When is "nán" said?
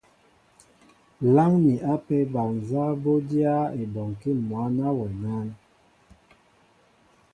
5.23-5.47